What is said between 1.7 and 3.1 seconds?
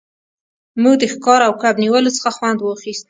نیولو څخه خوند واخیست